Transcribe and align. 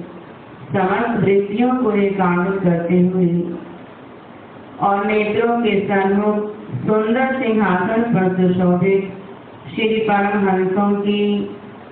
समस्त 0.73 1.19
वृत्तियों 1.19 1.75
को 1.77 1.91
एकाग्र 1.99 2.51
करते 2.59 2.99
हुए 3.05 3.29
और 4.81 5.05
नेत्रों 5.05 5.57
के 5.61 5.79
सन्मुख 5.87 6.45
सुंदर 6.83 7.33
सिंहासन 7.39 8.03
पर 8.13 8.29
सुशोभित 8.35 9.11
श्री 9.69 9.99
परम 10.07 10.47
हंसों 10.47 10.91
की 11.01 11.23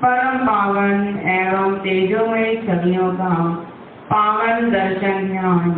परम 0.01 0.45
पावन 0.45 1.03
एवं 1.31 1.75
तेजोमय 1.79 2.55
छवियों 2.63 3.11
का 3.13 3.33
पावन 4.09 4.69
दर्शन 4.71 5.27
ध्यान 5.27 5.71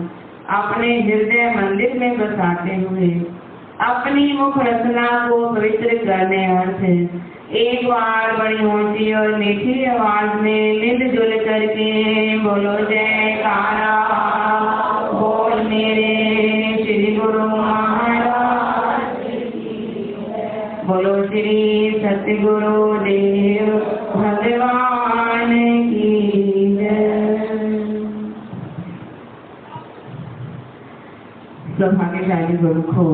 अपने 0.53 0.87
हृदय 1.01 1.49
मंदिर 1.55 1.97
में 1.99 2.17
बसाते 2.17 2.75
हुए 2.77 3.09
अपनी 3.83 4.31
मुख 4.33 4.57
रचना 4.59 5.07
को 5.27 5.37
पवित्र 5.49 5.97
करने 5.97 6.45
अर्थ 6.57 6.81
एक 7.51 7.87
बार 7.87 8.35
बड़ी 8.37 8.65
ऊँची 8.65 9.13
और 9.13 9.35
मीठी 9.35 9.85
आवाज़ 9.85 10.35
में 10.41 10.79
निंद 10.79 11.01
जुल 11.13 11.31
करके 11.45 11.87
बोलो, 12.39 12.75
जय 12.89 13.35
कारा, 13.39 13.95
बोल 15.13 15.61
मेरे 15.63 16.83
श्री 16.83 17.15
गुरु 17.15 17.39
महाराज। 17.39 19.11
बोलो, 20.87 21.15
श्री 21.27 21.91
सतगुरु 21.97 22.97
देव 22.97 23.67
भगवान 24.15 25.51
की 25.89 26.15
सौभाग्यशाली 31.79 32.57
गुरु 32.57 32.81
को 32.81 33.05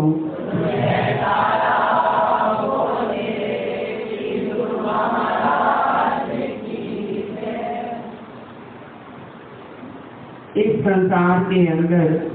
संसार 10.87 11.43
के 11.43 11.65
अंदर 11.67 12.31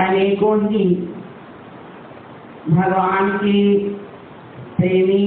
अनेकों 0.00 0.56
ही 0.68 0.84
भगवान 2.70 3.30
की 3.38 3.78
प्रेमी, 4.76 5.26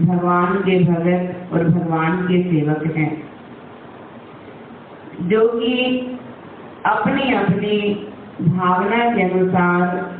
भगवान 0.00 0.54
के 0.54 0.78
भगत 0.84 1.52
और 1.52 1.64
भगवान 1.64 2.22
के 2.22 2.42
सेवक 2.42 2.96
हैं, 2.96 3.12
जो 5.22 5.46
कि 5.48 5.72
अपनी 6.86 7.32
अपनी 7.32 7.78
भावना 8.40 9.04
के 9.14 9.22
अनुसार 9.22 10.14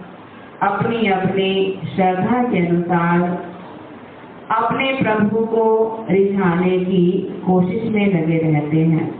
अपनी 0.62 1.06
अपनी 1.06 1.80
श्रद्धा 1.96 2.42
के 2.42 2.66
अनुसार 2.66 3.20
अपने 4.52 4.92
प्रभु 5.02 5.44
को 5.46 5.64
रिझाने 6.10 6.78
की 6.78 7.06
कोशिश 7.46 7.82
में 7.84 8.06
लगे 8.14 8.38
रहते 8.38 8.80
हैं। 8.84 9.15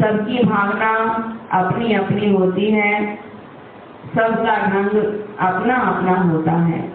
सबकी 0.00 0.44
भावना 0.44 0.92
अपनी 1.52 1.94
अपनी 1.94 2.32
होती 2.32 2.70
है। 2.70 3.16
सबका 4.14 4.66
ढंग 4.66 4.90
अपना 5.38 5.74
अपना 5.74 6.12
होता 6.12 6.52
है। 6.52 6.92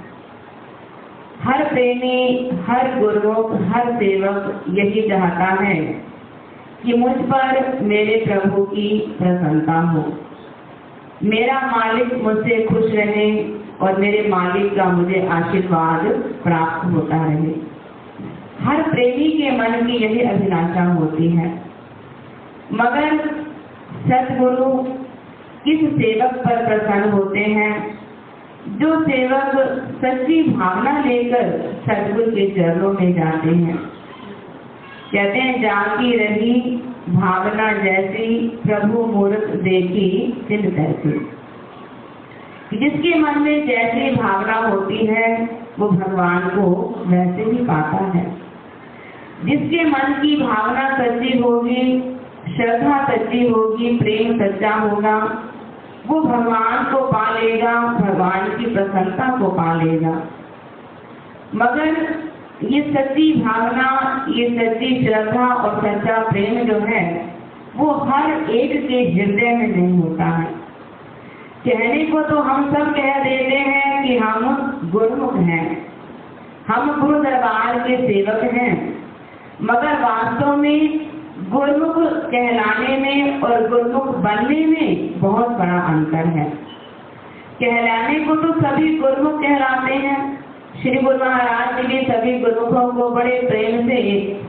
हर 1.44 1.64
प्रेमी, 1.64 2.50
हर 2.68 3.00
गुरुमुख 3.00 3.62
हर 3.62 3.92
सेवक 3.96 4.66
यही 4.70 5.10
चाहता 5.10 5.64
है 5.64 5.76
कि 6.86 6.94
मुझ 6.94 7.12
पर 7.12 7.80
मेरे 7.82 8.26
प्रभु 8.28 8.64
की 8.64 9.16
प्रसन्नता 9.20 9.80
हो। 9.80 10.14
मेरा 11.24 11.62
मालिक 11.78 12.24
मुझसे 12.24 12.64
खुश 12.64 12.84
रहे 12.84 13.54
और 13.82 13.98
मेरे 13.98 14.30
मालिक 14.30 14.76
का 14.76 14.86
मुझे 14.86 15.28
आशीर्वाद 15.28 16.06
प्राप्त 16.44 16.86
होता 16.86 17.26
रहे। 17.26 17.76
हर 18.62 18.82
प्रेमी 18.82 19.32
के 19.32 19.52
मन 19.52 19.88
की 19.88 19.94
यही 19.94 20.20
अभिलाषा 20.20 20.84
होती 20.84 21.30
है। 21.30 21.65
मगर 22.75 23.18
सतगुरु 24.09 24.84
किस 25.66 25.90
सेवक 25.90 26.31
पर 26.36 26.66
प्रसन्न 26.66 27.12
होते 27.12 27.40
हैं, 27.40 28.00
जो 28.68 29.03
सेवक 29.03 29.52
सच्ची 30.06 30.44
भावना 30.44 31.03
लेकर 31.06 31.74
सतगुरु 31.86 32.31
के 32.31 32.50
चरणों 32.50 32.94
में 32.94 33.13
जाते 33.13 33.50
हैं। 33.50 33.78
कहते 35.12 35.40
हैं 35.40 35.62
जाकी 35.62 36.18
रही 36.18 36.84
भावना 37.09 37.74
जैसी 37.74 38.47
प्रभु 38.47 39.06
मूर्त 39.06 39.62
देखी 39.63 40.44
चिन्ह 40.47 40.69
तैसी 40.69 41.31
जिसके 42.74 43.19
मन 43.19 43.40
में 43.40 43.68
जैसी 43.68 44.16
भावना 44.16 44.53
होती 44.53 45.06
है, 45.06 45.59
वो 45.80 45.90
भगवान 45.90 46.40
को 46.40 46.96
वैसे 47.07 47.42
ही 47.44 47.57
पाता 47.57 48.06
है। 48.06 48.38
जिसके 49.46 49.86
मन 49.86 50.13
की 50.22 50.44
भावना 50.44 50.97
सच्ची 50.97 51.38
होगी 51.38 52.15
श्रद्धा 52.47 52.97
सच्ची 53.06 53.47
होगी, 53.47 53.97
प्रेम 53.97 54.38
सच्चा 54.39 54.73
होगा, 54.75 55.17
वो 56.07 56.19
भगवान 56.22 56.83
को 56.85 57.00
पा 57.07 57.29
लेगा 57.31 57.73
भगवान 57.94 58.50
की 58.57 58.66
प्रसन्नता 58.66 59.29
को 59.38 59.47
पा 59.51 59.73
लेगा 59.73 60.11
मगर 61.56 61.88
ये 62.66 62.81
सच्ची 62.94 63.31
भावना, 63.41 63.88
ये 64.29 64.50
सच्ची 64.50 64.89
श्रद्धा 65.06 65.47
और 65.47 65.79
सच्चा 65.79 66.17
प्रेम 66.30 66.59
जो 66.68 66.80
है, 66.88 67.03
वो 67.75 67.92
हर 68.03 68.51
एक 68.51 68.88
के 68.88 69.01
हृदय 69.12 69.56
में 69.56 69.68
नहीं 69.68 69.98
होता 70.00 70.25
है। 70.25 70.53
कहने 71.65 72.03
को 72.06 72.21
तो 72.21 72.39
हम 72.41 72.69
सब 72.74 72.94
कह 72.94 73.24
देते 73.24 73.57
हैं 73.62 74.03
कि 74.03 74.18
हम 74.18 74.89
गुरुमुख 74.91 75.36
हैं, 75.36 75.65
हम 76.68 77.01
गुरु 77.01 77.24
दरबार 77.24 77.80
के 77.80 77.98
सेवक 77.98 78.44
हैं, 78.53 78.74
मगर 79.62 80.00
वास्तव 80.01 80.56
में 80.57 81.14
गुरुमुख 81.36 81.96
कहलाने 82.26 82.98
में 82.98 83.42
और 83.42 83.68
गुरमुख 83.70 84.06
बनने 84.18 84.66
में 84.66 85.20
बहुत 85.22 85.50
बड़ा 85.50 85.80
अंतर 85.80 86.28
है। 86.28 86.46
कहलाने 87.60 88.20
को 88.20 88.36
तो 88.36 88.52
सभी 88.54 88.98
गुरमुख 88.98 89.42
कहलाते 89.42 89.94
हैं। 89.94 90.44
श्री 90.82 91.02
गुरु 91.02 91.18
महाराज 91.18 91.82
जी 91.82 91.88
भी 91.88 92.06
सभी 92.06 92.40
गुरुमुखों 92.40 92.88
को 92.94 93.10
बड़े 93.10 93.42
प्रेम 93.48 93.88
से, 93.88 94.00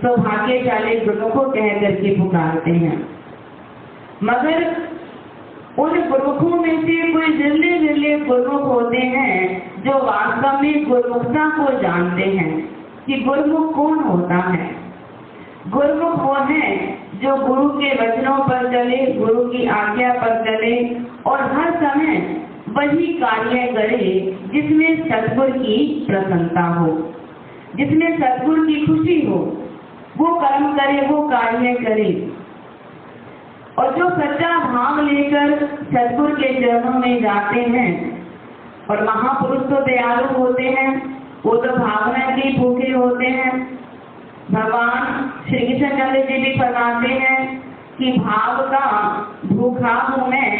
सौभाग्यशाली 0.03 0.97
गुरुमुखों 1.00 1.44
कह 1.50 1.69
करके 1.81 2.15
पुकारते 2.21 2.71
हैं। 2.71 3.09
मगर 4.23 4.65
उन 5.79 6.00
गुरुमुखों 6.11 6.56
में 6.56 6.83
से 6.83 7.12
कोई 7.12 7.33
ज़िले 7.33 7.79
ज़िले 7.79 8.19
गुरमुख 8.21 8.62
होते 8.62 8.99
हैं 8.99 9.62
जो 9.83 9.99
वास्तव 9.99 10.62
में 10.62 10.88
गुरमुखता 10.88 11.49
को 11.49 11.79
जानते 11.83 12.23
हैं 12.23 12.69
कि 13.06 13.23
गुरमुख 13.23 13.75
कौन 13.75 13.99
होता 13.99 14.35
है। 14.35 14.86
गुरुमुख 15.66 16.22
वो 16.22 16.34
है 16.34 16.96
जो 17.14 17.36
गुरु 17.36 17.68
के 17.68 17.94
वचनों 17.94 18.38
पर 18.38 18.72
चले, 18.72 19.12
गुरु 19.12 19.44
की 19.44 19.68
आज्ञा 19.68 20.12
पर 20.12 20.44
चले, 20.44 20.96
और 21.26 21.40
हर 21.40 21.70
समय 21.72 22.36
वही 22.68 23.06
कार्य 23.06 23.58
करे, 23.58 24.38
जिसमें 24.54 25.08
सतगुर 25.08 25.50
की 25.50 26.06
प्रसन्नता 26.10 26.60
हो। 26.60 27.12
जिसमें 27.76 28.18
सतगुर 28.18 28.66
की 28.66 28.86
खुशी 28.86 29.26
हो, 29.26 29.62
वो 30.18 30.26
कर्म 30.26 30.78
करे, 30.78 31.06
वो 31.06 31.28
कार्य 31.28 31.74
करे। 31.74 32.32
और 33.78 33.96
जो 33.96 34.10
सच्चा 34.10 34.58
भाव 34.58 35.00
लेकर 35.00 35.66
सतगुर 35.66 36.30
के 36.30 36.62
चरणों 36.62 36.98
में 36.98 37.22
जाते 37.22 37.60
हैं, 37.60 38.22
और 38.90 39.04
महापुरुष 39.04 39.58
तो 39.58 39.84
दयालु 39.86 40.38
होते 40.38 40.62
हैं, 40.62 41.20
वो 41.46 41.56
तो 41.56 41.76
भावना 41.76 42.36
के 42.36 42.58
भूखे 42.58 42.92
होते 42.92 43.26
हैं 43.26 43.76
भगवान 44.50 45.31
श्री 45.48 45.78
चंद्र 45.78 46.20
जी 46.26 46.37
भी 46.38 46.58
फरमाते 46.58 47.08
हैं 47.14 47.38
कि 47.98 48.10
भाव 48.19 48.60
का 48.66 48.87
भूखा 49.46 49.94
हूँ 50.02 50.28
मैं 50.28 50.50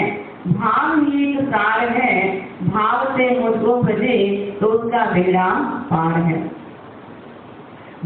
भाव 0.49 0.99
ही 1.01 1.23
एक 1.25 1.41
सार 1.45 1.89
है, 1.89 2.15
भाव 2.63 3.05
से 3.17 3.29
मुझको 3.41 3.77
भजे 3.83 4.17
तो 4.61 4.67
उसका 4.67 5.05
बेड़ा 5.13 5.47
पार 5.91 6.21
है। 6.21 6.39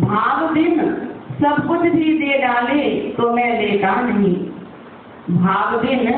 भाव 0.01 0.47
बिन 0.55 0.81
सब 1.41 1.67
कुछ 1.67 1.81
भी 1.81 2.19
दे 2.19 2.39
डाले 2.39 2.85
तो 3.11 3.33
मैं 3.33 3.51
लेता 3.61 3.95
नहीं। 4.01 4.35
भाव 5.39 5.79
बिन 5.79 6.13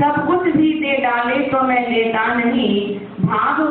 सब 0.00 0.26
कुछ 0.26 0.52
भी 0.56 0.72
दे 0.80 0.96
डाले 1.02 1.38
तो 1.48 1.62
मैं 1.62 1.80
लेता 1.90 2.26
नहीं। 2.34 2.70
भाव 3.20 3.62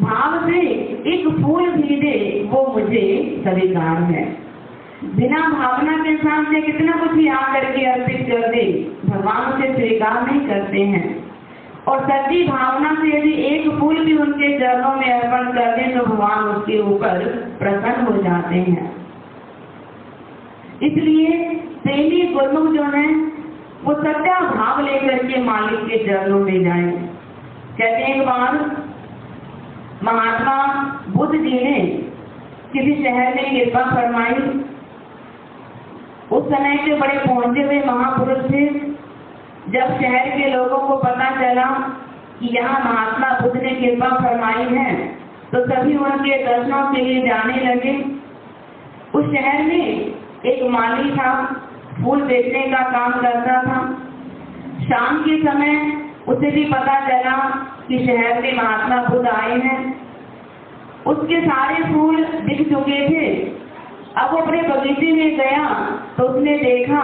भाव 0.00 0.50
से 0.50 0.58
एक 1.06 1.28
फूल 1.42 1.70
भी 1.70 1.96
दे, 1.96 2.48
वो 2.50 2.66
मुझे 2.66 3.36
स्वीकार 3.48 4.02
है। 4.02 4.24
बिना 5.04 5.48
भावना 5.48 5.96
के 5.96 6.16
सामने 6.16 6.60
कितना 6.60 6.92
कुछ 6.92 7.10
भी 7.10 7.28
आकर 7.28 7.64
के 7.64 7.84
अर्पित 7.84 8.26
कर 8.30 8.48
दे, 8.48 8.92
भगवान 9.06 9.52
उसे 9.52 9.74
स्वीकार 9.74 10.26
नहीं 10.26 10.40
करते 10.40 10.80
हैं। 10.80 11.30
और 11.88 12.04
सच्ची 12.04 12.48
भावना 12.48 12.94
से 12.94 13.18
यदि 13.18 13.32
एक 13.32 13.70
फूल 13.80 14.04
भी 14.04 14.16
उनके 14.16 14.58
चरणों 14.58 14.94
में 14.96 15.12
अर्पण 15.12 15.52
कर 15.52 15.76
दे 15.76 15.98
तो 15.98 16.04
भगवान 16.04 16.44
उसके 16.44 16.78
ऊपर 16.78 17.26
प्रसन्न 17.58 18.06
हो 18.06 18.22
जाते 18.22 18.54
हैं। 18.54 18.96
इसलिए 20.82 21.54
प्रेमी 21.82 22.34
गुरुमुख 22.34 22.74
जो 22.74 22.82
है, 22.82 23.06
वो 23.84 23.94
सच्चा 23.94 24.40
भाव 24.40 24.84
लेकर 24.84 25.26
के 25.26 25.40
मालिक 25.44 25.80
के 25.80 26.06
चरणों 26.06 26.40
में 26.40 26.64
जाए। 26.64 26.90
कहते 27.78 28.04
हैं 28.04 28.14
एक 28.14 28.22
बार 28.22 28.76
महात्मा 30.02 30.56
बुद्ध 31.08 31.32
जी 31.34 31.58
ने 31.64 31.80
किसी 32.72 32.94
शहर 33.02 33.34
में 33.34 33.46
कृपा 33.46 33.82
फरमाई। 33.86 34.34
उस 36.30 36.44
समय 36.46 36.76
के 36.76 36.94
बड़े 36.98 37.18
पहुँचे 37.18 37.62
हुए 37.62 37.80
महापुरुष 37.84 38.44
थे। 38.50 38.64
जब 39.70 39.96
शहर 40.00 40.28
के 40.30 40.50
लोगों 40.50 40.78
को 40.88 40.96
पता 40.98 41.30
चला 41.32 41.64
कि 42.38 42.54
यहाँ 42.56 42.78
महात्मा 42.84 43.28
बुद्ध 43.40 43.56
ने 43.56 43.70
कृपा 43.72 44.08
फरमाई 44.18 44.64
है 44.68 44.94
तो 45.52 45.64
सभी 45.66 45.96
उनके 45.98 46.36
दर्शनों 46.44 46.82
के 46.92 47.02
लिए 47.02 47.20
जाने 47.22 47.56
लगे। 47.62 47.94
उस 49.14 49.24
शहर 49.26 49.62
में 49.62 49.86
एक 50.46 50.62
माली 50.70 51.10
था, 51.10 51.32
फूल 51.96 52.22
बेचने 52.22 52.62
का 52.68 52.82
काम 52.90 53.20
करता 53.22 53.62
था। 53.62 53.78
शाम 54.82 55.18
के 55.22 55.36
समय 55.40 55.74
उसे 56.28 56.50
भी 56.50 56.64
पता 56.66 56.94
चला 57.00 57.36
कि 57.90 57.98
शहर 57.98 58.40
में 58.42 58.52
महात्मा 58.56 58.96
बुद्ध 59.04 59.26
आए 59.28 59.58
हैं। 59.60 59.78
उसके 61.06 61.40
सारे 61.40 61.82
फूल 61.84 62.24
दिख 62.44 62.60
चुके 62.68 62.98
थे। 63.08 63.26
अब 64.16 64.32
वो 64.32 64.38
अपने 64.38 64.62
बगीचे 64.62 65.12
में 65.12 65.36
गया 65.36 65.64
तो 66.16 66.24
उसने 66.24 66.56
देखा 66.58 67.02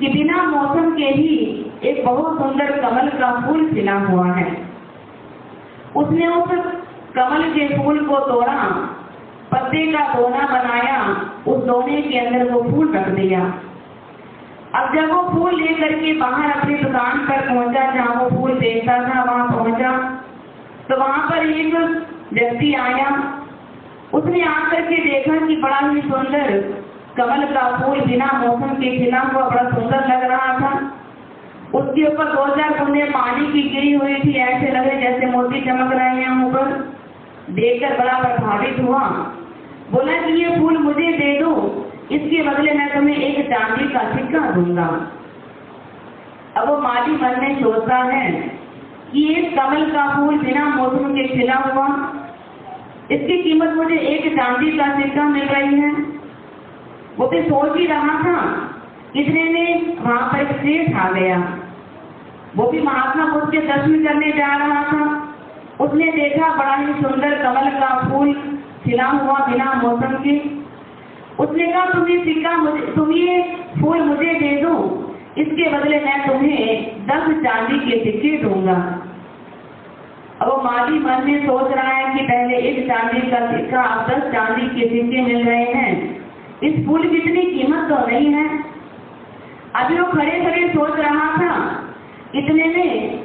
कि 0.00 0.08
बिना 0.08 0.42
मौसम 0.44 0.90
के 0.96 1.08
ही 1.10 1.36
एक 1.84 2.04
बहुत 2.04 2.38
सुंदर 2.38 2.70
कमल 2.80 3.08
का 3.18 3.30
फूल 3.40 3.66
खिला 3.70 3.96
हुआ 4.00 4.26
है। 4.32 4.46
उसने 5.96 6.26
उस 6.28 6.50
कमल 7.16 7.48
के 7.50 7.66
फूल 7.76 8.04
को 8.06 8.18
तोड़ा, 8.26 8.58
पत्ते 9.52 9.86
का 9.86 10.06
दोना 10.14 10.46
बनाया, 10.48 11.00
उस 11.46 11.64
दोने 11.64 12.00
के 12.02 12.18
अंदर 12.18 12.50
वो 12.52 12.62
फूल 12.62 12.92
रख 12.94 13.08
दिया। 13.10 13.40
अब 14.74 14.94
जब 14.94 15.10
वो 15.10 15.22
फूल 15.30 15.54
लेकर 15.62 15.92
के 16.00 16.12
बाहर 16.12 16.50
अपनी 16.50 16.74
दुकान 16.74 17.18
पर 17.18 17.40
पहुँचा, 17.48 17.84
जहाँ 17.94 18.14
वो 18.14 18.28
फूल 18.30 18.52
बेचता 18.52 18.98
था, 18.98 19.22
वहाँ 19.22 19.46
पहुँचा 19.48 19.92
तो 20.90 20.96
वहाँ 20.96 21.28
पर 21.28 21.46
एक 21.46 21.74
व्यक्ति 22.32 22.72
आया। 22.74 23.08
उसने 24.14 24.42
आकर 24.42 24.80
के 24.82 24.96
देखा 24.96 25.46
कि 25.46 25.56
बड़ा 25.56 25.78
ही 25.78 26.00
सुंदर 26.00 26.50
कमल 27.16 27.44
का 27.46 27.64
फूल 27.78 28.00
बिना 28.00 28.30
मौसम 28.34 28.74
के 28.74 28.96
खिला 28.98 29.20
हुआ 29.20 29.48
बड़ा 29.48 29.62
सुंदर 29.70 30.06
लग 30.08 30.24
रहा 30.30 30.58
था। 30.58 30.72
उसके 31.74 32.06
ऊपर 32.06 32.24
दो 32.24 32.46
चार 32.56 32.78
बूंदे 32.78 33.04
पानी 33.10 33.46
की 33.46 33.62
गिरी 33.68 33.92
हुई 33.92 34.14
थी, 34.14 34.32
ऐसे 34.34 34.70
लगे 34.72 35.00
जैसे 35.00 35.26
मोती 35.26 35.60
चमक 35.60 35.92
रहे 35.92 36.22
हैं 36.22 36.44
ऊपर। 36.46 36.72
देखकर 37.50 37.98
बड़ा 37.98 38.18
प्रभावित 38.18 38.80
हुआ। 38.80 39.00
बोला 39.92 40.20
कि 40.22 40.32
ये 40.32 40.56
फूल 40.58 40.78
मुझे 40.78 41.12
दे 41.12 41.38
दो। 41.40 41.52
इसके 42.10 42.42
बदले 42.42 42.72
मैं 42.74 42.92
तुम्हें 42.94 43.16
एक 43.16 43.50
चांदी 43.50 43.88
का 43.88 44.00
सिक्का 44.12 44.40
दूँगा 44.50 44.86
अब 46.56 46.68
वो 46.68 46.78
माली 46.78 47.12
मन 47.14 47.40
में 47.40 47.60
सोचता 47.60 47.96
है 48.04 48.30
कि 49.12 49.22
एक 49.32 49.54
कमल 49.56 49.90
का 49.92 50.06
फूल 50.08 50.38
बिना 50.38 50.64
मौसम 50.66 51.14
के 51.14 51.26
खिला 51.28 51.54
हुआ, 51.56 51.86
इसकी 53.10 53.42
कीमत 53.42 53.74
मुझे 53.76 53.96
एक 53.96 54.26
चांदी 54.36 54.70
का 54.78 54.86
सिक्का 54.96 55.24
मिल 55.28 55.46
रही 55.46 55.80
है। 55.80 55.90
वो 57.18 57.26
भी 57.28 57.42
सोच 57.42 57.76
ही 57.76 57.86
रहा 57.86 58.18
था 58.20 58.36
इतने 59.16 59.44
में 59.44 59.96
वहाँ 59.98 60.28
पर 60.28 60.40
एक 60.40 60.52
सेठ 60.58 60.96
आ 60.96 61.10
गया। 61.10 61.38
वो 62.56 62.70
भी 62.70 62.80
महात्मा 62.82 63.26
बुद्ध 63.26 63.50
के 63.52 63.60
दर्शन 63.60 64.04
करने 64.04 64.30
जा 64.32 64.54
रहा 64.56 64.82
था। 64.84 65.02
उसने 65.80 66.10
देखा 66.12 66.54
बड़ा 66.56 66.74
ही 66.76 66.92
सुंदर 66.94 67.42
कमल 67.42 67.70
का 67.80 67.96
फूल 68.00 68.32
खिला 68.84 69.06
हुआ 69.06 69.38
बिना 69.46 69.72
मौसम 69.82 70.16
के। 70.24 70.38
उसने 71.50 71.66
कहा 71.66 71.84
तुम 71.86 72.08
ये 72.08 72.24
सिक्का 72.24 72.56
मुझे 72.56 72.86
तुम 72.86 73.12
ये 73.12 73.56
फूल 73.80 74.00
मुझे 74.00 74.34
दे 74.34 74.62
दो। 74.62 74.74
इसके 75.38 75.70
बदले 75.70 76.00
मैं 76.00 76.28
तुम्हें 76.28 76.84
दस 77.06 77.44
चांदी 77.44 77.78
के 77.78 78.04
सिक्के 78.04 78.36
दूँगा। 78.36 78.74
अब 80.40 80.48
वो 80.48 80.62
माली 80.62 80.98
मन 80.98 81.24
में 81.24 81.46
सोच 81.46 81.72
रहा 81.72 81.92
है 81.92 82.18
कि 82.18 82.24
पहले 82.24 82.56
एक 82.56 82.86
चांदी 82.88 83.30
का 83.30 83.56
सिक्का, 83.56 83.82
अब 83.82 84.10
दस 84.10 84.32
चांदी 84.32 84.66
के 84.66 84.88
सिक्के 84.88 85.20
मिल 85.20 85.46
रहे 85.46 85.64
हैं। 85.64 86.20
इस 86.62 86.86
फूल 86.86 87.08
की 87.08 87.16
इतनी 87.16 87.42
कीमत 87.42 87.88
तो 87.88 88.06
नहीं 88.06 88.34
है। 88.34 88.64
अभी 89.74 89.98
वो 89.98 90.12
खड़े 90.12 90.40
खड़े 90.44 90.68
सोच 90.68 91.00
रहा 91.00 91.36
था। 91.36 91.84
इतने 92.34 92.64
में 92.64 93.18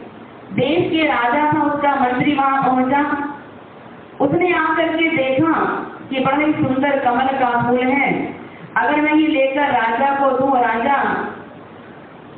देश 0.53 0.91
के 0.91 1.03
राजा 1.03 1.53
था, 1.53 1.63
उसका 1.63 1.96
मंत्री 1.96 2.36
वहाँ 2.36 2.63
पहुँचा। 2.63 3.34
उसने 4.22 4.53
आकर 4.53 4.88
के 4.98 5.10
देखा 5.10 5.85
कि 6.09 6.19
बड़ा 6.19 6.51
सुंदर 6.51 7.00
कमल 7.00 7.27
का 7.39 7.69
फूल 7.69 7.79
है। 7.79 8.35
अगर 8.77 9.01
मैं 9.01 9.13
ये 9.13 9.27
लेकर 9.27 9.62
राजा 9.62 10.15
को 10.15 10.38
दू, 10.38 10.55
राजा, 10.55 10.97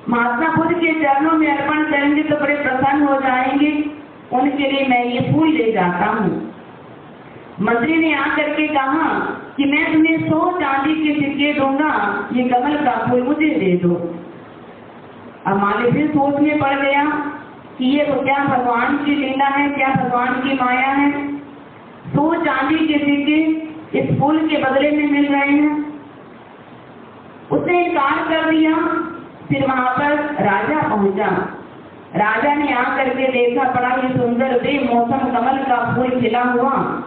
महात्मा 0.09 0.55
बुद्ध 0.55 0.71
के 0.71 0.93
चरणों 0.93 1.31
में 1.31 1.57
अर्पण 1.57 1.83
करेंगे 1.91 2.23
तो 2.23 2.35
बड़े 2.35 2.55
प्रसन्न 2.55 3.07
हो 3.07 3.21
जाएँगे। 3.21 3.71
उनके 4.33 4.71
लिए 4.71 4.87
मैं 4.87 5.05
ये 5.05 5.33
फूल 5.33 5.49
ले 5.49 5.71
जाता 5.71 6.05
हूँ। 6.05 6.53
मंत्री 7.61 7.95
ने 7.95 8.13
आकर 8.13 8.49
के 8.49 8.67
कहा 8.67 9.19
कि 9.57 9.65
मैं 9.65 9.93
तुम्हें 9.93 10.29
सौ 10.29 10.51
चांदी 10.51 10.95
के 10.95 11.19
सिक्के 11.21 11.53
दूँगा, 11.53 12.29
ये 12.33 12.43
कमल 12.43 12.75
का 12.75 13.07
फूल 13.09 13.23
मुझे 13.23 13.49
दे 13.49 13.77
दो। 13.77 13.95
अब 15.47 15.57
मालिक 15.57 15.93
फिर 15.93 16.07
सोच 16.07 16.39
में 16.41 16.59
पड़ 16.59 16.73
गया 16.73 17.03
कि 17.77 17.85
ये 17.85 18.05
तो 18.05 18.21
क्या 18.21 18.43
भगवान 18.43 18.97
की 18.97 19.15
लीला 19.15 19.45
है, 19.45 19.69
क्या 19.69 19.89
भगवान 19.89 20.33
की 20.33 20.53
माया 20.53 20.87
है। 20.87 21.26
सौ 22.15 22.33
चांदी 22.33 22.87
के 22.87 22.93
सिक्के 22.93 23.67
इस 23.99 24.19
फूल 24.19 24.47
के 24.47 24.57
बदले 24.57 24.91
में 24.91 25.11
मिल 25.11 25.25
रहे 25.25 25.49
हैं। 25.49 26.01
उसने 27.51 27.85
इनकार 27.85 28.29
कर 28.29 28.49
दिया, 28.49 28.75
फिर 29.49 29.65
वहाँ 29.65 29.89
पर 29.89 30.13
राजा 30.43 30.89
पहुँचा। 30.89 31.53
राजा 32.15 32.55
ने 32.55 32.73
आकर 32.73 33.09
के 33.09 33.27
देखा, 33.27 33.63
बड़ा 33.63 33.89
ही 33.89 34.13
सुंदर 34.13 34.59
बेमौसम 34.59 35.17
कमल 35.17 35.57
का 35.57 35.95
फूल 35.95 36.21
खिला 36.21 36.43
हुआ। 36.43 37.03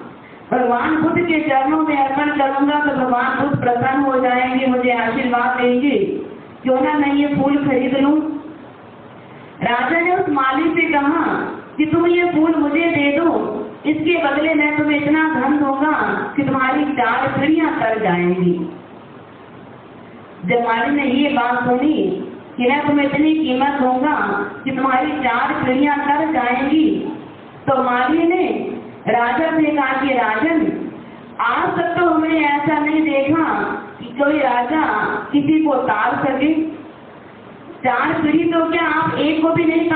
भगवान 0.53 1.03
बुद्ध 1.03 1.19
के 1.19 1.41
चरणों 1.41 1.83
में 1.83 1.97
अर्पण 1.97 2.39
करूँगा 2.39 2.79
तो 2.81 2.97
भगवान 2.97 3.41
बुद्ध 3.41 3.61
प्रसन्न 3.61 4.03
हो 4.03 4.21
जाएँगे, 4.21 4.67
मुझे 4.67 4.91
आशीर्वाद 4.91 5.61
देंगे। 5.61 5.99
क्यों 6.63 6.81
ना 6.81 6.93
मैं 6.93 7.15
ये 7.15 7.27
फूल 7.27 7.69
खरीद 7.69 7.97
लू? 7.97 8.17
राजा 9.63 10.01
ने 10.01 10.17
उस 10.17 10.29
माली 10.29 10.71
से 10.71 10.93
कहा 10.93 11.35
कि 11.77 11.87
तुम 11.87 12.07
ये 12.07 12.25
फूल 12.25 12.55
मुझे 12.55 12.81
दे 12.81 13.19
दो। 13.19 13.57
इसके 13.87 14.25
बदले 14.25 14.55
मैं 14.55 14.79
तुम्हें 14.79 15.01
इतना 15.01 15.35
धन 15.35 15.59
दूँगा 15.59 15.93
कि 16.37 16.43
तुम्हारी 16.43 16.85
चार 16.85 17.29
पीढ़ियाँ 17.29 17.79
कर 17.79 18.03
जाएँगी। 18.03 18.71
जब 20.45 20.65
माली 20.65 20.97
ने 20.97 21.05
ये 21.05 21.29
बात 21.29 21.65
सुनी 21.65 22.27
कि 22.57 22.69
मैं 22.69 22.87
तुम्हें 22.87 23.07
इतनी 23.07 23.35
कीमत 23.35 23.69
दूँगा 23.69 24.17
कि 24.65 24.71
तुम्हारी 24.71 25.13
चार 25.13 25.65
पीढ़ियाँ 25.65 25.99
कर 25.99 26.33
जाएँगी। 26.33 27.13
तो 27.69 27.83
माली 27.83 28.27
ने, 28.27 28.47
राजा 29.09 29.57
से 29.57 29.77
कहा 29.77 30.01
कि, 30.01 30.15
राजन, 30.15 30.91
आज 31.41 31.69
तक 31.77 32.01
तो 32.01 32.11
हमने 32.11 32.45
ऐसा 32.45 32.79
नहीं 32.79 33.03
देखा 33.03 33.63
कि 34.01 34.05
कोई 34.05 34.39
राजा 34.39 35.05
किसी 35.33 35.65
को 35.65 35.75
तार 35.75 36.25
सके। 36.27 36.55
चार 37.85 38.23
पीढ़ी 38.23 38.45
तो 38.45 38.71
क्या 38.71 38.83
आप 38.83 39.15
एक 39.15 39.43
को 39.43 39.49
भी 39.49 39.65
नहीं 39.65 39.90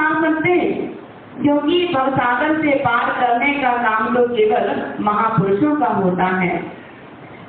क्योंकि 1.45 1.79
भवसागर 1.95 2.55
से 2.61 2.75
पार 2.81 3.11
करने 3.17 3.53
का 3.55 3.71
काम 3.79 4.15
तो 4.15 4.21
केवल 4.29 4.69
महापुरुषों 5.01 5.75
का 5.77 5.87
होता 5.95 6.27
है। 6.37 6.53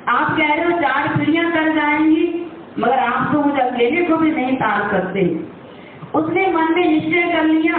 आप 0.08 0.36
कह 0.36 0.54
रहे 0.54 0.64
हो 0.64 0.78
चार 0.80 1.08
पीढ़ियाँ 1.08 1.50
कर 1.52 1.72
जाएँगी, 1.74 2.24
मगर 2.78 2.98
आप 2.98 3.32
तो 3.32 3.42
मुझे 3.42 3.60
अकेले 3.60 4.02
को 4.04 4.16
भी 4.16 4.30
नहीं 4.32 4.56
तार 4.56 4.88
सकते 4.90 5.24
उसने 6.14 6.46
मन 6.52 6.74
में 6.74 6.84
निश्चय 6.84 7.32
कर 7.32 7.44
लिया 7.44 7.78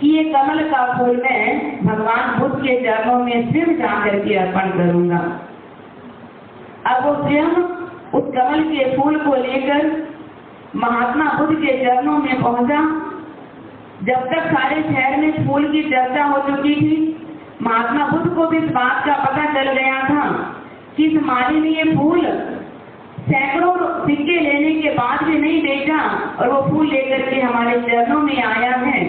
कि 0.00 0.08
ये 0.08 0.24
कमल 0.24 0.62
का 0.70 0.80
फूल 0.94 1.16
मैं 1.16 1.84
भगवान 1.84 2.38
बुद्ध 2.38 2.54
के 2.56 2.80
चरणों 2.80 3.18
में 3.18 3.50
स्वयं 3.50 3.76
जाकर 3.78 4.18
के 4.18 4.34
अर्पण 4.36 4.70
करूँगा। 4.70 5.20
अब 6.86 7.04
वो 7.04 7.14
स्वयं 7.16 7.54
उस 8.14 8.34
कमल 8.34 8.62
के 8.64 8.96
फूल 8.96 9.18
को 9.18 9.34
लेकर 9.36 9.86
महात्मा 10.76 11.32
बुद्ध 11.32 11.54
के 11.56 11.78
चरणों 11.84 12.18
में 12.18 12.42
पहुँचा। 12.42 12.80
जब 14.02 14.24
तक 14.26 14.46
सारे 14.46 14.82
शहर 14.82 15.16
में 15.16 15.46
फूल 15.46 15.70
की 15.72 15.82
चर्चा 15.82 16.24
हो 16.24 16.38
चुकी 16.48 16.74
थी, 16.74 16.96
महात्मा 17.62 18.06
बुद्ध 18.06 18.34
को 18.36 18.46
भी 18.46 18.58
इस 18.58 18.70
बात 18.72 19.04
का 19.06 19.14
पता 19.24 19.44
चल 19.54 19.72
गया 19.72 20.00
था 20.04 20.24
कि 20.96 21.04
इस 21.04 21.22
माली 21.22 21.60
ने 21.60 21.68
ये 21.68 21.84
फूल 21.96 22.26
सैकड़ों 23.22 23.74
सिक्के 24.06 24.40
लेने 24.40 24.74
के 24.74 24.90
बाद 24.90 25.22
भी 25.24 25.38
नहीं 25.40 25.62
बेचा 25.62 25.98
और 26.38 26.48
वो 26.48 26.60
फूल 26.70 26.86
लेकर 26.86 27.30
के 27.30 27.40
हमारे 27.40 27.80
चरणों 27.80 28.20
में 28.20 28.42
आया 28.44 28.74
है। 28.76 29.02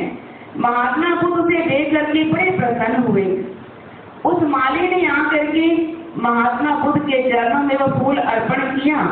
महात्मा 0.57 1.15
बुद्ध 1.15 1.33
उसे 1.35 1.61
देख 1.61 1.93
करके 1.93 2.23
बड़े 2.23 2.51
प्रसन्न 2.51 3.03
हुए। 3.03 3.25
उस 4.25 4.43
माली 4.49 4.87
ने 4.87 5.05
आकर 5.07 5.45
के 5.47 5.67
महात्मा 6.21 6.75
बुद्ध 6.75 7.01
के 7.01 7.21
चरणों 7.31 7.63
में 7.63 7.75
वो 7.75 7.87
फूल 7.99 8.17
अर्पण 8.17 8.77
किया, 8.77 9.03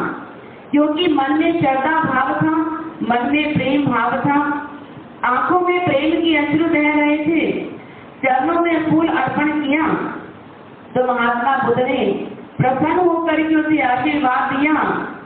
क्योंकि 0.71 1.07
मन 1.13 1.39
में 1.39 1.59
श्रद्धा 1.59 2.01
भाव 2.03 2.33
था, 2.35 2.55
मन 3.03 3.29
में 3.31 3.53
प्रेम 3.53 3.85
भाव 3.85 4.19
था 4.19 4.60
आँखों 5.25 5.59
में 5.59 5.85
प्रेम 5.85 6.21
की 6.21 6.35
अश्रु 6.35 6.65
बह 6.65 6.99
रहे 6.99 7.17
थे। 7.17 7.51
चरणों 8.23 8.61
में 8.61 8.91
फूल 8.91 9.07
अर्पण 9.07 9.47
किया। 9.47 9.87
तो 10.95 11.13
महात्मा 11.13 11.67
बुद्ध 11.67 11.79
ने 11.79 12.27
प्रसन्न 12.57 12.99
होकर 12.99 13.41
के 13.41 13.55
उसे 13.55 13.81
आशीर्वाद 13.81 14.59
दिया 14.59 14.73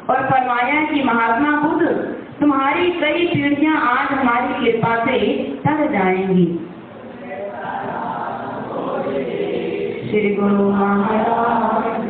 और 0.10 0.30
फरमाया 0.30 0.86
कि, 0.86 1.04
महात्मा 1.04 1.52
बुद्ध, 1.52 1.88
तुम्हारी 2.42 2.92
कई 2.92 3.28
पीढ़ियाँ 3.28 3.76
आज 3.76 4.12
हमारी 4.12 4.72
कृपा 4.72 5.06
से 5.06 5.20
तर 5.68 5.92
जाएँगी। 5.92 6.70
श्री 10.10 10.36
गुरु 10.36 10.70
महाराज 10.70 12.06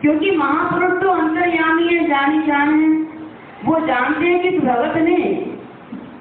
क्योंकि 0.00 0.30
महापुरुष 0.30 1.02
तो 1.02 1.08
अंतर्यामी 1.08 1.82
है 1.82 2.08
जानी 2.08 2.42
जान 2.42 2.80
है। 2.80 2.88
वो 3.64 3.86
जानते 3.86 4.26
हैं 4.26 4.42
कि 4.42 4.58
भगत 4.58 4.96
ने 4.96 5.47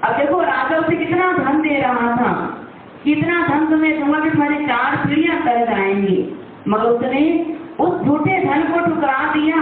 अब 0.04 0.18
देखो 0.18 0.42
राजा 0.42 0.78
उसे 0.78 0.96
कितना 0.96 1.32
धन 1.34 1.62
दे 1.62 1.82
रहा 1.82 2.16
था। 2.16 2.58
कितना 3.04 3.48
धन 3.48 3.66
तुम्हें 3.66 4.00
दूँगा 4.00 4.20
कि 4.20 4.30
तुम्हारी 4.30 4.66
चार 4.66 4.96
पीढ़ियाँ 4.96 5.38
कर 5.38 5.66
जाएँगी। 5.66 6.40
मगर 6.68 6.84
उसने 6.84 7.56
उस 7.80 8.06
झूठे 8.06 8.46
धन 8.46 8.64
को 8.64 8.80
ठुकरा 8.86 9.34
दिया। 9.34 9.58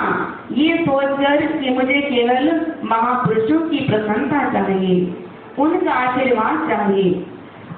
ये 0.51 0.77
सोचकर 0.77 1.45
कि 1.45 1.69
मुझे 1.69 2.01
केवल 2.01 2.61
महापुरुषों 2.83 3.69
की 3.69 3.77
प्रसन्नता 3.77 4.53
चाहिए, 4.53 5.25
उनका 5.59 5.91
आशीर्वाद 5.91 6.69
चाहिए। 6.69 7.25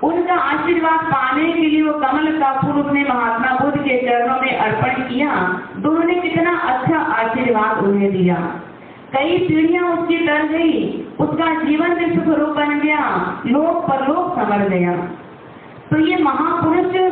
उनका 0.04 0.34
आशीर्वाद 0.34 1.00
पाने 1.06 1.52
के 1.54 1.60
लिए 1.60 1.82
वो 1.82 1.94
कमल 1.94 2.40
का 2.40 2.62
फूल 2.62 2.82
उसने 2.82 3.04
महात्मा 3.04 3.58
बुद्ध 3.60 3.78
के 3.78 3.98
चरणों 3.98 4.42
में 4.42 4.58
अर्पण 4.58 5.04
किया। 5.04 5.62
दोनों 5.78 6.04
ने 6.04 6.16
कितना 6.16 6.58
अच्छा 6.58 6.98
आशीर्वाद 6.98 7.84
उन्हें 7.84 8.12
दिया। 8.12 8.36
कई 9.14 9.38
पीढ़ियाँ 9.38 9.84
उसकी 9.84 10.18
तर 10.28 10.44
गई। 10.44 11.07
उसका 11.20 11.64
जीवन 11.64 11.90
भी 11.90 12.16
सुख 12.16 12.38
रूप 12.38 12.50
बन 12.50 12.80
गया, 12.80 13.00
लोक 13.46 13.90
परलोक 13.90 14.36
समर 14.36 14.70
गया। 14.70 14.98
तो 15.92 16.00
ये 16.00 16.24
महापुरुष, 16.24 17.12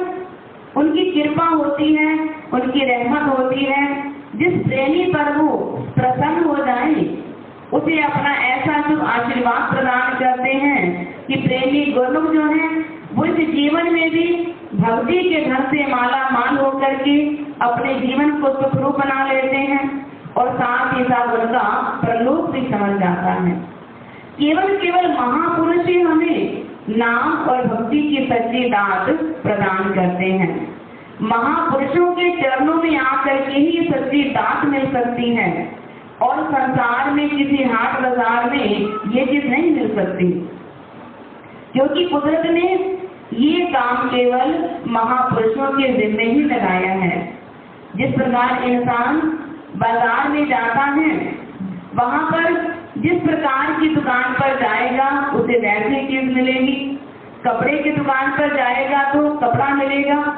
उनकी 0.77 1.21
कृपा 1.21 1.45
होती 1.45 1.95
है, 1.95 2.19
उनकी 2.53 2.85
रहमत 2.85 3.39
होती 3.39 3.63
है। 3.63 4.11
जिस 4.35 4.53
प्रेमी 4.53 5.05
पर 5.05 5.37
वो 5.37 5.47
प्रसन्न 5.95 6.43
हो 6.43 6.55
जाए, 6.55 7.17
उसे 7.73 8.01
अपना 8.01 8.33
ऐसा 8.33 8.81
शुभ 8.81 9.01
आशीर्वाद 9.01 9.75
प्रदान 9.75 10.19
करते 10.19 10.49
हैं 10.49 11.07
कि 11.25 11.35
प्रेमी 11.35 11.91
गुरुमुख 11.91 12.33
जो 12.33 12.45
है, 12.45 12.85
वो 13.13 13.25
इस 13.25 13.49
जीवन 13.49 13.93
में 13.93 14.11
भी 14.11 14.53
भक्ति 14.75 15.17
के 15.17 15.49
धन 15.49 15.63
से 15.63 15.91
माला 15.91 16.29
माल 16.29 16.57
होकर 16.57 16.95
के 16.95 17.37
अपने 17.61 17.93
जीवन 17.93 18.41
को 18.41 18.47
सुखरूप 18.49 18.99
बना 18.99 19.31
लेते 19.31 19.57
हैं 19.57 20.07
और 20.33 20.49
साथ 20.55 20.97
ही 20.97 21.03
साथ 21.03 21.27
उनका 21.27 21.99
प्रलोभ 22.05 22.51
भी 22.51 22.61
समझ 22.61 22.99
जाता 22.99 23.31
है। 23.31 23.74
केवल 24.37 24.75
केवल 24.77 25.07
महापुरुष 25.09 25.85
ही 25.85 25.99
हमें 26.01 26.63
नाम 26.89 27.33
और 27.49 27.65
भक्ति 27.67 28.01
की 28.01 28.25
सच्ची 28.25 28.69
दात 28.69 29.09
प्रदान 29.43 29.93
करते 29.93 30.31
हैं। 30.33 30.53
महापुरुषों 31.23 32.11
के 32.11 32.29
चरणों 32.41 32.75
में 32.75 32.97
आकर 32.97 33.39
के 33.41 33.59
ही 33.59 33.87
सच्ची 33.89 34.23
दात 34.31 34.65
मिल 34.65 34.91
सकती 34.91 35.29
है 35.35 35.47
और 36.21 36.43
संसार 36.43 37.11
में 37.11 37.29
किसी 37.29 37.63
हाट 37.63 38.01
बाज़ार 38.01 38.49
में 38.51 38.65
ये 39.13 39.25
चीज़ 39.25 39.47
नहीं 39.47 39.71
मिल 39.71 39.95
सकती। 39.95 40.29
क्योंकि 41.73 42.05
कुदरत 42.05 42.45
ने 42.51 42.67
ये 43.39 43.65
काम 43.67 44.07
केवल 44.09 44.53
महापुरुषों 44.89 45.71
के 45.71 45.87
जिम्मे 45.93 46.23
ही 46.23 46.43
लगाया 46.43 46.93
है। 46.95 47.17
जिस 47.95 48.15
प्रकार 48.15 48.63
इंसान 48.63 49.19
बाज़ार 49.77 50.29
में 50.29 50.45
जाता 50.45 50.83
है, 50.91 51.11
वहाँ 51.95 52.23
पर 52.31 52.73
जिस 52.97 53.21
प्रकार 53.21 53.79
की 53.79 53.95
दुकान 53.95 54.33
पर 54.33 54.59
जाएगा, 54.59 55.31
उसे 55.33 55.59
वैसी 55.59 56.07
चीज़ 56.07 56.35
मिलेगी। 56.35 56.99
कपड़े 57.45 57.77
की 57.77 57.91
दुकान 57.91 58.31
पर 58.31 58.55
जाएगा 58.55 59.13
तो 59.13 59.29
कपड़ा 59.29 59.69
मिलेगा। 59.69 60.37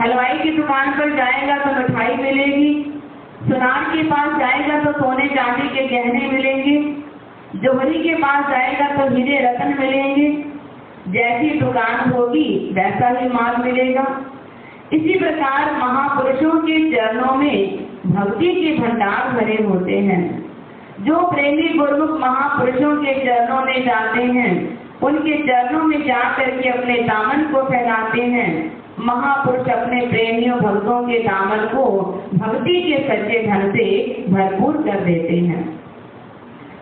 हलवाई 0.00 0.38
की 0.38 0.50
दुकान 0.50 0.92
पर 0.92 1.16
जाएगा 1.16 1.56
तो 1.56 1.76
मिठाई 1.76 2.14
मिलेगी। 2.14 3.00
सुनार 3.48 3.84
के 3.84 4.02
पास 4.02 4.38
जाएगा 4.38 4.84
तो 4.84 4.92
सोने 4.92 5.26
चांदी 5.26 5.68
के 5.68 5.86
गहने 5.86 6.28
मिलेंगे। 6.28 7.04
जोहरी 7.58 8.02
के 8.02 8.14
पास 8.14 8.50
जाएगा 8.50 8.88
तो 8.88 9.14
हीरे 9.14 9.38
रतन 9.38 9.76
मिलेंगे। 9.80 10.44
जैसी 11.08 11.58
दुकान 11.58 12.10
होगी, 12.10 12.70
वैसा 12.72 13.08
ही 13.08 13.28
माल 13.28 13.56
मिलेगा। 13.64 14.20
इसी 14.92 15.18
प्रकार 15.18 15.72
महापुरुषों 15.72 16.58
के 16.58 16.96
चरणों 16.96 17.34
में 17.34 17.86
भक्ति 18.06 18.54
के 18.54 18.82
भंडार 18.82 19.32
भरे 19.32 19.62
होते 19.62 19.98
हैं। 19.98 20.43
जो 21.04 21.30
प्रेमी 21.30 21.78
गुरुमुख 21.78 22.20
महापुरुषों 22.20 22.96
के 22.96 23.14
चरणों 23.14 23.62
में 23.62 23.84
जाते 23.86 24.22
हैं, 24.22 24.78
उनके 25.02 25.42
चरणों 25.42 25.84
में 25.84 26.02
जा 26.02 26.36
करके 26.36 26.68
अपने 26.68 26.94
दामन 26.94 27.42
को 27.42 27.62
फैलाते 27.62 28.22
हैं। 28.22 28.76
महापुरुष 29.00 29.68
अपने 29.68 30.06
प्रेमियों 30.06 30.58
भक्तों 30.58 31.08
के 31.08 31.18
दामन 31.18 31.56
को 31.56 32.00
भक्ति 32.34 32.82
के 32.82 32.98
सच्चे 33.08 33.46
धन 33.46 33.72
से 33.72 34.16
भरपूर 34.28 34.76
कर 34.76 35.00
देते 35.00 35.36
हैं। 35.36 35.80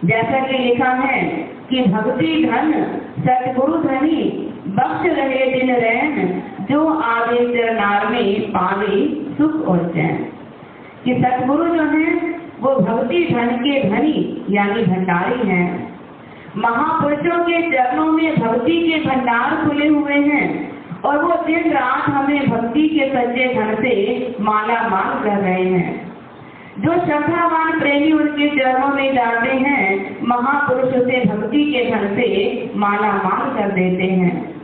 जैसा 0.04 0.46
कि 0.46 0.58
लिखा 0.58 0.90
है 0.90 1.24
कि 1.70 1.82
भक्ति 1.82 2.48
धन, 2.50 2.72
सतगुरु 3.18 3.78
धनी, 3.78 4.52
बख्श 4.66 5.06
रहे 5.06 5.50
दिन 5.54 5.74
रैन, 5.74 6.42
जो 6.70 6.88
आगे 7.00 7.58
चरनार 7.58 8.06
में 8.06 8.40
पावे 8.40 9.26
सुख 9.38 9.68
और 9.68 9.78
चैन। 9.78 10.26
कि 11.04 11.14
सतगुरु 11.14 11.64
जो 11.64 11.82
है 11.82 12.31
भक्ति 12.80 13.28
धन 13.34 13.46
के 13.46 13.88
धनी, 13.88 14.46
यानी 14.50 14.82
भंडारी 14.82 15.48
हैं। 15.48 15.92
महापुरुषों 16.56 17.44
के 17.44 17.62
चरणों 17.62 18.06
में 18.06 18.40
भक्ति 18.40 18.72
के 18.72 19.08
भंडार 19.08 19.68
खुले 19.68 19.88
हुए 19.88 20.14
हैं 20.14 20.72
और 21.04 21.24
वो 21.24 21.46
दिन 21.46 21.72
रात 21.72 22.08
हमें 22.08 22.50
भक्ति 22.50 22.88
के 22.88 23.08
सच्चे 23.08 23.54
धन 23.54 23.74
से 23.74 24.34
माला 24.40 24.88
माल 24.88 25.24
कर 25.24 25.40
रहे 25.40 25.64
हैं। 25.64 26.12
जो 26.78 26.92
श्रद्धावान 26.92 27.80
प्रेमी 27.80 28.12
उनके 28.12 28.48
चरणों 28.48 28.88
में 28.88 29.14
जाते 29.14 29.50
हैं, 29.50 30.16
महापुरुष 30.22 30.94
उसे 30.94 31.24
भक्ति 31.24 31.64
के 31.64 31.90
धन 31.90 32.06
से 32.16 32.70
माला 32.76 33.12
माल 33.12 33.58
कर 33.58 33.68
देते 33.68 34.04
हैं। 34.04 34.54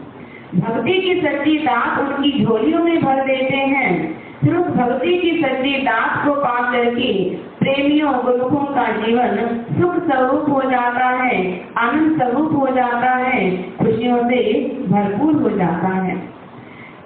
भक्ति 0.55 0.93
की 0.93 1.21
सच्ची 1.21 1.59
दात 1.59 1.99
उनकी 2.01 2.45
झोलियों 2.45 2.85
में 2.85 3.05
भर 3.05 3.17
देते 3.17 3.57
हैं। 3.57 4.18
उस 4.39 4.67
भक्ति 4.67 5.19
की 5.19 5.43
सच्ची 5.43 5.79
दास 5.79 6.27
को 6.27 6.35
पा 6.35 6.73
करके 6.73 7.35
प्रेमियों 7.35 8.13
गुरुखों 8.13 8.65
का 8.65 8.85
जीवन 8.85 9.37
सुख 9.81 10.11
स्वरूप 10.11 10.51
हो 10.51 10.71
जाता 10.71 11.05
है, 11.05 11.65
आनंद 11.79 12.23
स्वरूप 12.23 12.53
हो 12.53 12.67
जाता 12.67 13.11
है, 13.11 13.63
खुशियों 13.63 14.19
से 14.19 14.65
भरपूर 14.89 15.35
हो 15.43 15.51
जाता 15.51 15.89
है। 15.89 16.17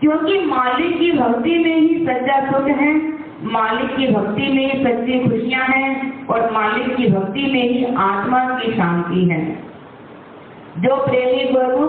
क्योंकि 0.01 0.41
मालिक 0.41 0.99
की 0.99 1.13
भक्ति 1.13 1.59
में 1.59 1.81
ही 1.81 2.07
सच्चा 2.07 2.51
सुख 2.51 2.69
है, 2.69 3.09
मालिक 3.43 3.97
की 3.97 4.07
भक्ति 4.07 4.43
में 4.43 4.75
ही 4.75 4.85
सच्ची 4.85 5.21
खुशियाँ 5.21 5.67
हैं 5.67 6.27
और 6.27 6.53
मालिक 6.53 6.97
की 6.97 7.07
भक्ति 7.07 7.43
में 7.43 7.69
ही 7.69 7.85
आत्मा 7.85 8.45
की 8.45 8.73
शांति 8.73 9.25
है। 9.25 9.63
जो 10.79 10.97
प्रेमी 10.97 11.53
गुरु 11.53 11.89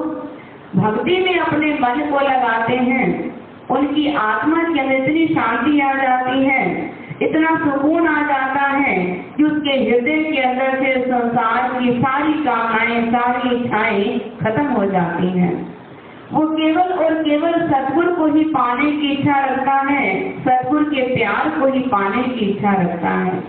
भक्ति 0.82 1.18
में 1.18 1.40
अपने 1.40 1.74
मन 1.74 2.10
को 2.12 2.20
लगाते 2.20 2.76
हैं 2.76 3.33
उनकी 3.72 4.16
आत्मा 4.16 4.64
के 4.64 4.80
अंदर 4.80 4.96
इतनी 4.96 5.28
शांति 5.28 5.80
आ 5.80 5.94
जाती 5.94 6.44
है, 6.44 6.94
इतना 7.22 7.56
सुकून 7.56 8.08
आ 8.08 8.22
जाता 8.22 8.68
है 8.68 8.96
कि 9.38 9.44
उसके 9.44 9.72
हृदय 9.72 10.24
के 10.32 10.42
अंदर 10.42 10.84
से 10.84 11.02
संसार 11.02 11.80
की 11.80 11.92
सारी 11.92 12.34
कामनाएँ, 12.34 13.12
सारी 13.12 13.56
इच्छाएँ 13.56 14.20
खत्म 14.20 14.66
हो 14.66 14.86
जाती 14.86 15.28
हैं। 15.28 15.76
वो 16.34 16.48
केवल 16.48 16.82
और 16.82 17.14
केवल 17.14 17.52
सतगुरु 17.52 18.16
को 18.16 18.26
ही 18.26 18.44
पाने 18.44 18.92
की 18.92 19.12
इच्छा 19.12 19.46
रखता 19.46 19.74
है 19.74 20.32
सतगुरु 20.42 20.86
के 20.86 21.16
प्यार 21.16 21.60
को 21.60 21.68
ही 21.68 21.80
पाने 21.80 22.24
की 22.24 22.46
इच्छा 22.46 22.72
रखता 22.72 23.10
है। 23.10 23.40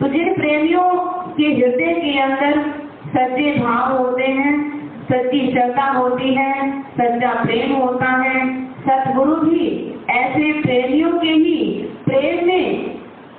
तो 0.00 0.08
जिन 0.08 0.34
प्रेमियों 0.34 0.90
के 1.32 1.44
हृदय 1.44 1.94
के 1.94 2.18
अंदर 2.18 2.60
सच्चे 3.06 3.58
भाव 3.60 3.96
होते 3.98 4.24
हैं, 4.24 4.80
सच्ची 5.04 5.52
श्रद्धा 5.52 5.90
होती 5.92 6.34
है, 6.34 6.80
सच्चा 6.80 7.44
प्रेम 7.44 7.72
होता 7.72 8.06
है 8.06 8.55
सतगुरु 8.88 9.34
भी 9.34 9.94
ऐसे 10.10 10.52
प्रेमियों 10.52 11.12
के 11.12 11.28
ही 11.28 11.88
प्रेम 12.04 12.46
में 12.46 12.94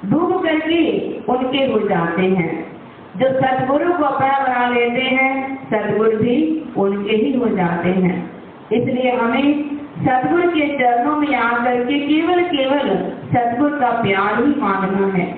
डूब 0.06 0.44
करके 0.44 1.12
उनके 1.18 1.58
हो 1.58 1.80
जाते 1.80 2.22
हैं। 2.22 2.78
जो 3.18 3.28
सतगुरु 3.28 3.94
को 3.94 4.04
अपना 4.04 4.40
बना 4.40 4.70
लेते 4.70 5.02
हैं, 5.02 5.60
सतगुरु 5.68 6.12
भी 6.12 6.64
उनके 6.78 7.16
ही 7.16 7.38
हो 7.38 7.48
जाते 7.48 7.90
हैं। 7.90 8.32
इसलिए 8.74 9.12
हमें 9.12 9.78
सतगुरु 9.98 10.50
के 10.50 10.68
चरणों 10.68 11.16
में 11.16 11.36
आकर 11.36 11.86
के 11.86 12.00
केवल 12.00 12.44
केवल 12.44 13.12
सतगुरु 13.34 13.80
का 13.80 13.90
प्यार 13.90 14.44
ही 14.44 14.62
मांगना 14.62 15.08
है। 15.08 15.38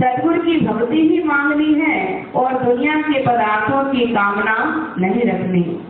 सतगुरु 0.00 0.42
की 0.42 0.60
भक्ति 0.60 1.08
ही 1.08 1.22
मांगनी 1.24 1.74
है 1.74 2.26
और 2.36 2.52
दुनिया 2.52 2.94
के 2.94 3.22
पदार्थों 3.22 3.92
की 3.92 4.00
कामना 4.00 4.86
नहीं 4.98 5.22
रखनी। 5.22 5.85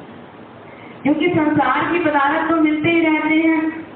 क्योंकि 1.07 1.29
संसार 1.29 1.93
की 1.93 1.99
पदार्थ 1.99 2.51
तो 2.51 2.57
मिलते 2.57 2.91
ही 2.91 3.01
रहते 3.01 3.35
हैं। 3.35 3.87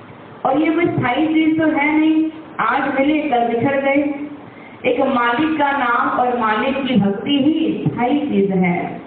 और 0.45 0.59
ये 0.59 0.71
कोई 0.71 0.87
स्थायी 0.87 1.27
चीज़ 1.27 1.61
तो 1.61 1.67
है 1.67 1.99
नहीं। 1.99 2.31
आज 2.61 3.01
मिले, 3.01 3.19
कल 3.19 3.49
बिछड़ 3.49 3.81
गए। 3.81 4.15
एक 4.87 5.01
मालिक 5.01 5.59
का 5.59 5.73
नाम 5.73 6.09
और 6.09 6.39
मालिक 6.39 6.87
की 6.87 6.97
भक्ति 6.97 7.31
ही 7.31 7.85
स्थायी 7.87 8.21
चीज़ 8.21 8.53
है। 8.53 9.01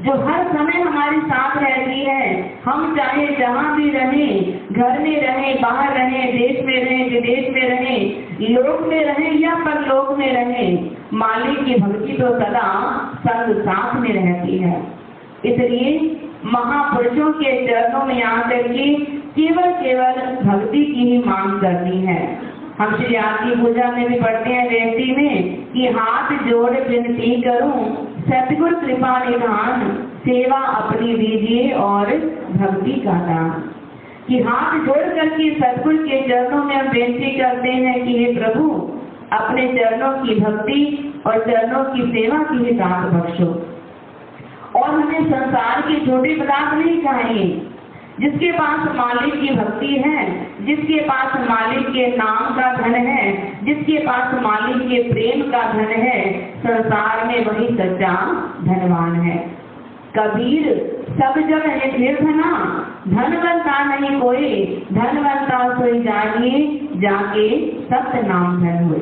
जो 0.00 0.12
हर 0.12 0.48
समय 0.48 0.80
हमारे 0.80 1.18
साथ 1.18 1.56
रहती 1.56 2.00
है, 2.00 2.54
हम 2.64 2.96
चाहे 2.96 3.26
जहाँ 3.26 3.76
भी 3.76 3.90
रहें, 3.90 4.60
घर 4.72 4.98
में 4.98 5.22
रहें, 5.22 5.62
बाहर 5.62 5.92
रहें, 5.92 6.32
देश 6.32 6.64
में 6.64 6.84
रहें, 6.84 7.10
विदेश 7.10 7.54
में 7.54 7.68
रहें, 7.68 8.14
लोक 8.54 8.86
में 8.86 9.04
रहें 9.04 9.38
या 9.38 9.54
पर 9.54 9.82
परलोक 9.82 10.18
में 10.18 10.32
रहें, 10.32 10.90
मालिक 11.12 11.64
की 11.64 11.74
भक्ति 11.74 12.12
तो 12.12 12.28
सदा 12.28 12.98
संग 13.26 13.62
साथ 13.62 14.00
में 14.00 14.12
रहती 14.12 14.58
है। 14.58 14.82
इसलिए 15.44 16.18
महापुरुषों 16.44 17.32
के 17.32 17.66
चरणों 17.66 18.04
में 18.04 18.22
आकर 18.22 18.62
के 18.62 18.94
केवल 19.36 19.70
केवल 19.70 20.36
भक्ति 20.44 20.84
की 20.84 21.00
ही 21.00 21.18
मांग 21.18 21.60
करनी 21.60 22.02
है। 22.02 22.38
हम 22.78 22.96
श्री 22.96 23.14
आरती 23.14 23.62
पूजा 23.62 23.90
में 23.90 24.08
भी 24.08 24.20
पढ़ते 24.20 24.50
हैं 24.50 24.70
व्यक्ति 24.70 25.14
में 25.16 25.62
कि 25.72 25.86
हाथ 25.86 26.48
जोड़ 26.48 26.70
विनती 26.70 27.42
करूँ, 27.42 28.06
सतगुरु 28.20 28.76
कृपा 28.76 29.24
निधान, 29.24 29.80
सेवा 30.18 30.58
अपनी 30.58 31.14
दीजिए 31.14 31.72
और 31.72 32.06
भक्ति 32.52 32.92
का 32.92 33.12
दान। 33.12 33.50
कि 34.28 34.38
हाथ 34.38 34.78
जोड़ 34.78 35.14
करके 35.14 35.54
सतगुरु 35.54 35.98
के 35.98 36.28
चरणों 36.28 36.64
में 36.64 36.76
हम 36.76 36.88
बेनती 36.88 37.38
करते 37.38 37.68
हैं 37.68 38.06
कि 38.06 38.24
हे 38.24 38.36
प्रभु, 38.36 38.90
अपने 39.32 39.68
चरणों 39.68 40.12
की 40.12 40.40
भक्ति 40.40 41.12
और 41.26 41.38
चरणों 41.38 41.84
की 41.84 42.02
सेवा 42.02 42.38
की 42.38 42.64
ही 42.64 42.72
दान 42.72 43.04
बख्शो। 43.04 43.71
हमें 44.92 45.24
संसार 45.24 45.80
के 45.80 46.06
छोटे 46.06 46.34
पदार्थ 46.34 46.74
नहीं 46.74 47.02
चाहिए 47.02 47.68
जिसके 48.20 48.52
पास 48.52 48.96
मालिक 48.96 49.40
की 49.40 49.54
भक्ति 49.54 50.02
है, 50.06 50.46
जिसके 50.66 51.00
पास 51.00 51.36
मालिक 51.50 51.88
के 51.88 52.16
नाम 52.16 52.54
का 52.54 52.72
धन 52.72 52.94
है, 52.94 53.52
जिसके 53.64 53.98
पास 53.98 54.34
मालिक 54.34 54.88
के 54.88 55.12
प्रेम 55.12 55.50
का 55.50 55.72
धन 55.72 55.78
है, 55.78 56.32
संसार 56.42 57.26
में 57.26 57.44
वही 57.44 57.68
सच्चा 57.68 58.14
धनवान 58.62 59.14
है। 59.14 59.50
कबीर 60.18 60.96
सब 61.10 61.40
जग 61.40 61.66
है 61.66 61.98
निर्धना 61.98 62.68
धनवंता 63.08 63.96
नहीं 63.96 64.20
कोई। 64.20 64.82
धनवंता 64.92 65.78
सोई 65.78 66.02
जानिए, 66.02 66.88
जाके 66.96 67.70
सत्य 67.80 68.22
नाम 68.28 68.60
धन 68.60 68.84
हुए। 68.84 68.98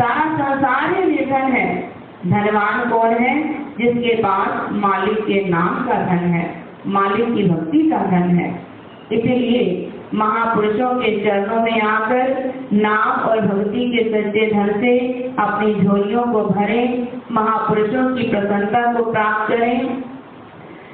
सारा 0.00 0.36
संसार 0.38 0.94
ही 0.94 1.10
निर्धन 1.10 1.52
है। 1.52 1.92
धनवान 2.26 2.90
कौन 2.90 3.10
है? 3.10 3.63
जिसके 3.78 4.14
पास 4.14 4.72
मालिक 4.72 5.18
के 5.18 5.48
नाम 5.48 5.68
का 5.68 5.94
धन 5.94 6.24
है, 6.28 6.54
मालिक 6.86 7.34
की 7.34 7.48
भक्ति 7.48 7.90
का 7.90 7.98
धन 7.98 8.30
है। 8.38 8.66
इसीलिए 9.12 9.90
महापुरुषों 10.14 10.94
के 10.94 11.24
चरणों 11.24 11.62
में 11.62 11.80
आकर 11.80 12.52
नाम 12.72 13.28
और 13.28 13.40
भक्ति 13.40 13.90
के 13.90 14.04
सच्चे 14.04 14.54
धन 14.54 14.80
से 14.80 14.98
अपनी 15.38 15.74
झोलियों 15.74 16.22
को 16.22 16.44
भरें, 16.44 17.08
महापुरुषों 17.32 18.16
की 18.16 18.22
प्रसन्नता 18.22 18.92
को 18.92 19.12
प्राप्त 19.12 19.52
करें। 19.52 20.02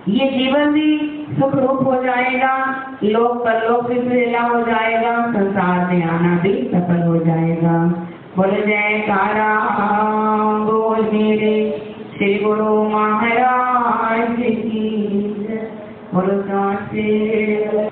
ये 0.08 0.30
जीवन 0.30 0.72
भी 0.72 1.16
सुख 1.30 1.54
रूप 1.54 1.86
हो 1.86 2.02
जाएगा, 2.04 2.76
लोक 3.04 3.44
परलोक 3.44 3.88
भी 3.88 4.08
प्रेला 4.08 4.40
हो 4.40 4.60
जाएगा, 4.60 5.32
संसार 5.32 5.92
में 5.92 6.04
आना 6.04 6.38
भी 6.42 6.70
सफल 6.74 7.02
हो 7.02 7.16
जाएगा। 7.16 8.06
बोल 8.36 8.50
जय 8.50 9.04
कारा 9.08 9.60
बोल 10.64 11.00
मेरे 11.12 11.69
श्री 12.20 12.34
गुरु 12.38 12.72
महाराज 12.84 14.36
की 14.40 14.80
बोलो 16.14 16.34
साचे 16.42 17.89